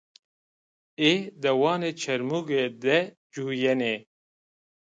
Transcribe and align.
Ê 1.09 1.13
dewanê 1.41 1.91
Çêrmûge 2.01 2.63
de 2.83 2.97
ciwîyenê. 3.33 3.95